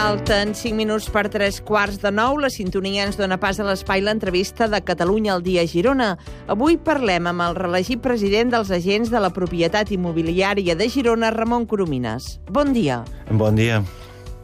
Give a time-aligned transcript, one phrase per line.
[0.00, 2.38] Falten 5 minuts per 3 quarts de 9.
[2.40, 6.14] La sintonia ens dona pas a l'espai l'entrevista de Catalunya al dia Girona.
[6.48, 11.66] Avui parlem amb el reelegit president dels agents de la propietat immobiliària de Girona, Ramon
[11.68, 12.38] Coromines.
[12.48, 13.02] Bon dia.
[13.28, 13.82] Bon dia.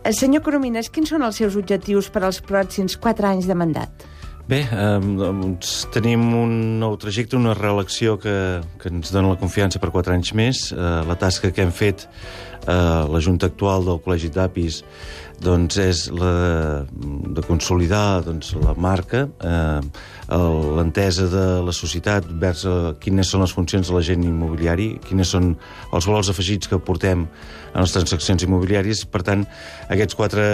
[0.05, 4.05] Eh, Senyor Coromines, quins són els seus objectius per als pròxims 4 anys de mandat?
[4.47, 9.81] Bé, eh, doncs tenim un nou trajecte, una reelecció que, que ens dona la confiança
[9.83, 10.69] per 4 anys més.
[10.71, 14.85] Eh, la tasca que hem fet eh, la Junta actual del Col·legi d'Apis
[15.43, 16.33] doncs és la
[16.89, 19.81] de, consolidar doncs, la marca, eh,
[20.77, 25.53] l'entesa de la societat vers eh, quines són les funcions de l'agent immobiliari, quines són
[25.93, 27.27] els valors afegits que portem
[27.77, 29.05] a les transaccions immobiliàries.
[29.13, 29.45] Per tant,
[29.93, 30.45] aquests quatre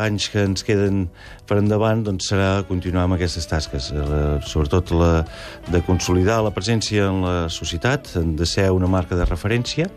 [0.00, 1.04] anys que ens queden
[1.46, 5.12] per endavant doncs, serà continuar amb aquestes tasques, eh, sobretot la
[5.70, 9.90] de consolidar la presència en la societat, de ser una marca de referència,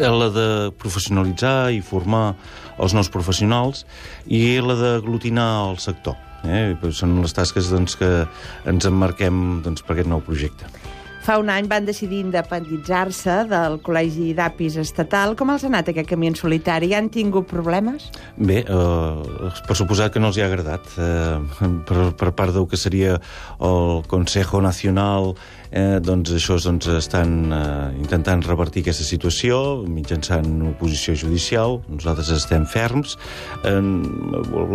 [0.00, 0.48] la de
[0.78, 2.32] professionalitzar i formar
[2.78, 3.84] els nous professionals
[4.26, 6.16] i la d'aglutinar el sector.
[6.46, 6.76] Eh?
[6.94, 8.12] Són les tasques doncs, que
[8.68, 10.70] ens emmarquem doncs, per aquest nou projecte.
[11.28, 15.34] Fa un any van decidir independitzar-se del Col·legi d'Apis Estatal.
[15.36, 16.94] Com els ha anat aquest camí en solitari?
[16.96, 18.06] Han tingut problemes?
[18.38, 20.88] Bé, eh, per suposar que no els hi ha agradat.
[20.96, 23.18] Eh, per, per part del que seria
[23.60, 25.34] el Consejo Nacional
[25.70, 31.78] eh, doncs això doncs, estan eh, intentant revertir aquesta situació mitjançant una oposició judicial.
[31.90, 33.16] Nosaltres estem ferms.
[33.68, 33.76] Eh,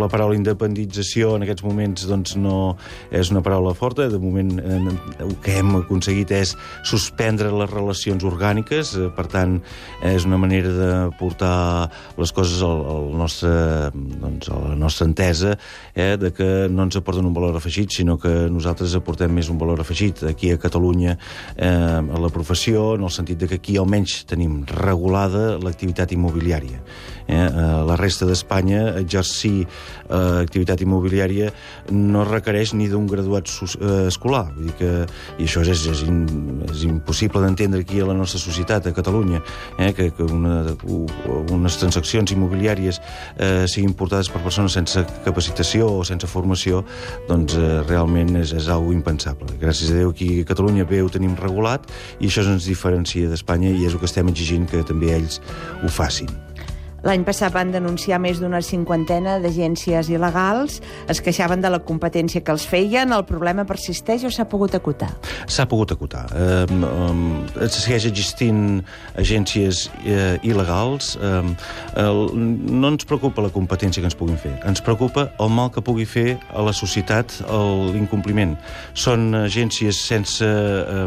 [0.00, 2.76] la paraula independització en aquests moments doncs, no
[3.10, 4.08] és una paraula forta.
[4.12, 4.80] De moment eh,
[5.24, 6.54] el que hem aconseguit és
[6.86, 8.94] suspendre les relacions orgàniques.
[8.98, 9.58] Eh, per tant,
[10.04, 13.50] és una manera de portar les coses al, al nostre,
[13.94, 15.56] doncs, a la nostra entesa
[15.94, 19.58] eh, de que no ens aporten un valor afegit, sinó que nosaltres aportem més un
[19.60, 20.24] valor afegit.
[20.28, 24.62] Aquí a Catalunya eh, a la professió, en el sentit de que aquí almenys tenim
[24.68, 26.82] regulada l'activitat immobiliària.
[27.26, 31.50] Eh, a la resta d'Espanya, exercir eh, activitat immobiliària
[31.92, 34.50] no requereix ni d'un graduat eh, escolar.
[34.52, 34.90] Vull dir que,
[35.38, 36.24] I això és, és, in,
[36.68, 39.40] és impossible d'entendre aquí a la nostra societat, a Catalunya,
[39.78, 40.74] eh, que, que una,
[41.54, 43.00] unes transaccions immobiliàries
[43.38, 46.82] eh, siguin portades per persones sense capacitació o sense formació,
[47.28, 49.48] doncs eh, realment és, és algo impensable.
[49.60, 51.86] Gràcies a Déu aquí a Catalunya bé ho tenim regulat
[52.18, 55.38] i això ens diferencia d'Espanya i és el que estem exigint que també ells
[55.84, 56.32] ho facin.
[57.04, 60.78] L'any passat van denunciar més d'una cinquantena d'agències il·legals,
[61.12, 65.10] es queixaven de la competència que els feien, el problema persisteix o s'ha pogut acotar?
[65.44, 66.24] S'ha pogut acotar.
[66.32, 68.80] Eh, eh, segueix existint
[69.20, 71.14] agències eh, il·legals.
[71.20, 71.42] Eh,
[72.00, 75.84] el, no ens preocupa la competència que ens puguin fer, ens preocupa el mal que
[75.84, 78.56] pugui fer a la societat l'incompliment.
[78.96, 81.06] Són agències sense eh,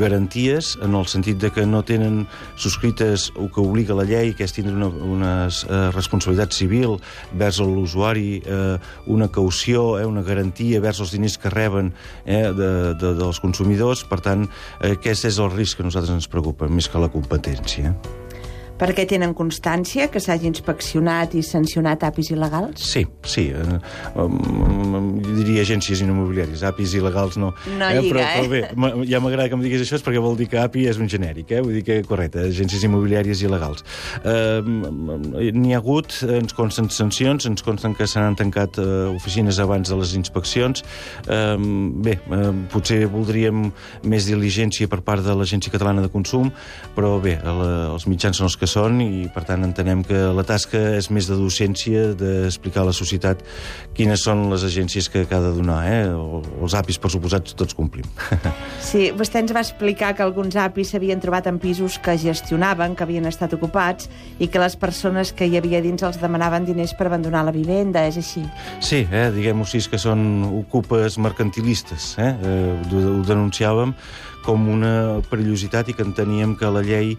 [0.00, 2.26] garanties, en el sentit de que no tenen
[2.56, 6.96] subscrites el que obliga la llei, que és tindre una, una eh, responsabilitat civil
[7.32, 8.78] vers l'usuari, eh,
[9.10, 11.92] una caució, eh, una garantia vers els diners que reben
[12.24, 14.06] eh, de, de, dels consumidors.
[14.08, 14.48] Per tant,
[14.80, 17.94] eh, aquest és el risc que a nosaltres ens preocupa, més que la competència
[18.80, 22.80] perquè tenen constància que s'hagi inspeccionat i sancionat apis il·legals?
[22.80, 23.48] Sí, sí.
[23.52, 23.78] Eh,
[24.20, 26.64] um, diria agències immobiliàries.
[26.66, 27.52] Apis il·legals no.
[27.76, 28.64] No eh, lliga, però, eh?
[28.72, 31.00] Però bé, ja m'agrada que em diguis això, és perquè vol dir que API és
[31.02, 31.60] un genèric, eh?
[31.64, 33.84] Vull dir que, correcte, agències immobiliàries il·legals.
[34.24, 39.90] Eh, N'hi ha hagut, ens consten sancions, ens consten que s'han tancat eh, oficines abans
[39.90, 40.84] de les inspeccions.
[41.26, 41.56] Eh,
[42.06, 43.68] bé, eh, potser voldríem
[44.08, 46.48] més diligència per part de l'Agència Catalana de Consum,
[46.96, 47.62] però bé, el,
[47.96, 51.28] els mitjans són els que són i, per tant, entenem que la tasca és més
[51.30, 53.42] de docència, d'explicar a la societat
[53.96, 55.80] quines són les agències que, que ha de donar.
[55.90, 56.04] Eh?
[56.62, 58.06] Els APIs, per suposat, tots complim.
[58.90, 63.04] Sí, vostè ens va explicar que alguns APIs s'havien trobat en pisos que gestionaven, que
[63.04, 64.08] havien estat ocupats,
[64.42, 68.02] i que les persones que hi havia dins els demanaven diners per abandonar la vivenda,
[68.08, 68.42] és així?
[68.82, 69.28] Sí, eh?
[69.34, 72.14] diguem-ho així, que són ocupes mercantilistes.
[72.18, 72.32] Eh?
[72.32, 73.94] Eh, ho denunciàvem
[74.44, 77.16] com una perillositat i que enteníem que la llei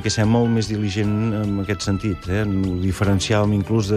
[0.00, 2.26] que ser molt més diligent en aquest sentit.
[2.28, 2.44] Eh?
[2.82, 3.92] Diferenciàvem inclús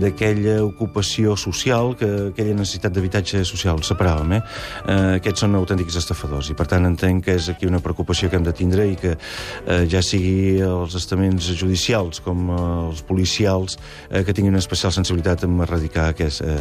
[0.00, 4.36] d'aquella ocupació social, que aquella necessitat d'habitatge social, separàvem.
[4.36, 4.42] Eh?
[4.84, 8.38] Eh, aquests són autèntics estafadors i per tant entenc que és aquí una preocupació que
[8.40, 12.60] hem de tindre i que eh, ja sigui els estaments judicials com eh,
[12.90, 13.78] els policials
[14.10, 16.60] eh, que tinguin una especial sensibilitat en erradicar aquest, eh,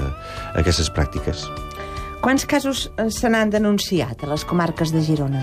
[0.60, 1.48] aquestes pràctiques.
[2.24, 5.42] Quants casos eh, se n'han denunciat a les comarques de Girona?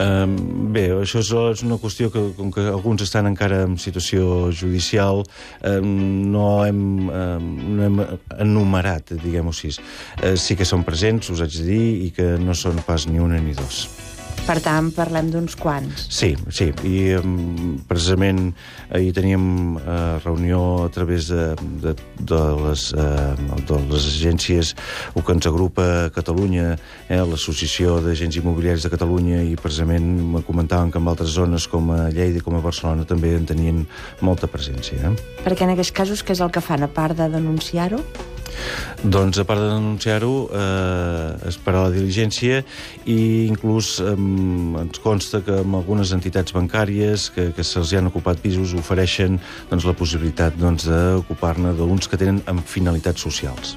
[0.00, 0.32] Um,
[0.72, 5.20] bé, això és, una qüestió que, com que alguns estan encara en situació judicial,
[5.68, 5.92] um,
[6.32, 6.80] no, hem,
[7.10, 8.00] um, no hem
[8.40, 9.74] enumerat, diguem-ho així.
[10.22, 13.20] Uh, sí que són presents, us haig de dir, i que no són pas ni
[13.20, 13.84] una ni dos.
[14.44, 16.06] Per tant, parlem d'uns quants.
[16.12, 18.50] Sí, sí, i um, precisament
[18.92, 19.46] ahir teníem
[19.78, 21.46] uh, reunió a través de,
[21.80, 23.32] de, de, les, uh,
[23.64, 24.74] de les agències
[25.14, 26.74] o que ens agrupa a Catalunya,
[27.08, 31.94] eh, l'Associació d'Agents Immobiliaris de Catalunya, i precisament me comentaven que en altres zones com
[31.94, 33.82] a Lleida i com a Barcelona també en tenien
[34.20, 35.00] molta presència.
[35.08, 35.40] Eh?
[35.46, 38.04] Perquè en aquests casos, què és el que fan, a part de denunciar-ho?
[39.04, 42.62] Doncs, a part de denunciar-ho, eh, esperar la diligència
[43.04, 48.40] i inclús eh, ens consta que amb algunes entitats bancàries que, que se'ls han ocupat
[48.44, 49.40] pisos ofereixen
[49.70, 53.76] doncs, la possibilitat doncs, d'ocupar-ne d'uns que tenen amb finalitats socials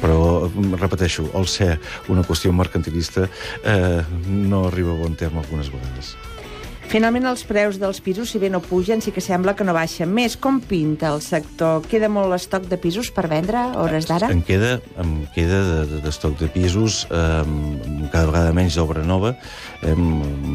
[0.00, 0.48] però,
[0.80, 1.74] repeteixo, el ser
[2.08, 6.14] una qüestió mercantilista eh, no arriba a bon terme algunes vegades.
[6.90, 10.10] Finalment, els preus dels pisos, si bé no pugen, sí que sembla que no baixen
[10.10, 10.34] més.
[10.34, 11.84] Com pinta el sector?
[11.86, 14.26] Queda molt estoc de pisos per vendre a hores d'ara?
[14.34, 17.44] En queda, en queda d'estoc de, de, de pisos, eh,
[18.10, 19.36] cada vegada menys d'obra nova.
[19.86, 19.94] Eh,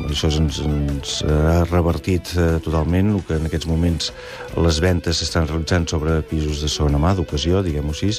[0.09, 4.09] això ens, ens ha revertit eh, totalment el que en aquests moments
[4.59, 8.11] les ventes s'estan realitzant sobre pisos de segona mà, d'ocasió, diguem-ho així.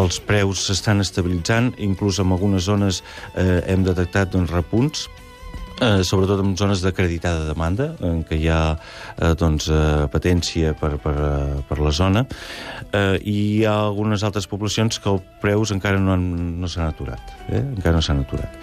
[0.00, 3.02] Els preus s'estan estabilitzant, inclús en algunes zones
[3.36, 5.04] eh, hem detectat doncs, repunts,
[5.84, 10.94] eh, sobretot en zones d'acreditada demanda, en què hi ha eh, doncs, eh, patència per,
[11.02, 12.24] per, eh, per la zona,
[12.90, 16.24] eh, i hi ha algunes altres poblacions que els preus encara no, han,
[16.60, 17.34] no s'han aturat.
[17.48, 17.60] Eh?
[17.60, 18.58] Encara no s'han aturat.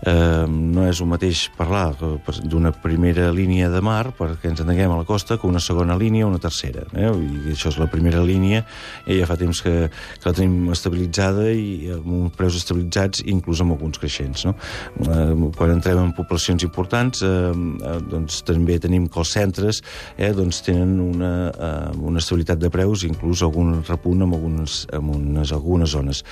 [0.00, 5.00] Eh, no és el mateix parlar d'una primera línia de mar, perquè ens entenguem a
[5.00, 6.86] la costa, que una segona línia o una tercera.
[6.94, 7.08] Eh?
[7.10, 8.64] I això és la primera línia,
[9.06, 13.62] i ja fa temps que, que la tenim estabilitzada i amb uns preus estabilitzats, inclús
[13.64, 14.46] amb alguns creixents.
[14.48, 14.56] No?
[15.06, 19.80] Eh, quan entrem en poblacions inversions importants, eh, eh, doncs també tenim que els centres
[20.16, 25.10] eh, doncs tenen una, eh, una estabilitat de preus, inclús algun repunt en algunes, en
[25.14, 26.24] unes, algunes zones.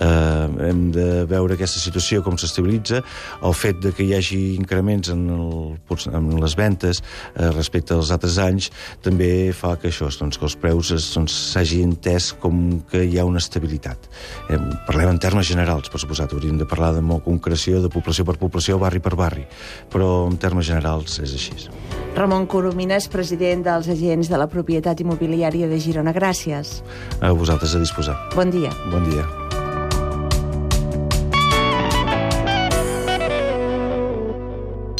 [0.00, 3.02] Eh, hem de veure aquesta situació com s'estabilitza,
[3.42, 5.76] el fet de que hi hagi increments en, el,
[6.12, 8.70] en les ventes eh, respecte als altres anys
[9.02, 13.18] també fa que això, doncs, que els preus doncs, s'hagi doncs, entès com que hi
[13.18, 14.08] ha una estabilitat.
[14.48, 18.24] Eh, parlem en termes generals, per suposat, hauríem de parlar de molt concreció, de població
[18.28, 19.47] per població, barri per barri
[19.92, 21.68] però en termes generals és així.
[22.16, 26.14] Ramon Coromines, president dels agents de la propietat immobiliària de Girona.
[26.16, 26.80] Gràcies.
[27.20, 28.16] A vosaltres a disposar.
[28.34, 28.72] Bon dia.
[28.90, 29.26] Bon dia.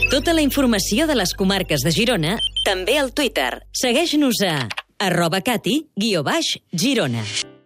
[0.09, 3.61] Tota la informació de les comarques de Girona, també al Twitter.
[3.77, 4.57] Segueix-nos a
[4.99, 7.23] arroba cati, guió baix, Girona.